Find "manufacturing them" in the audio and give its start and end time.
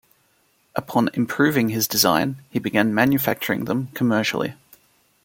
2.91-3.89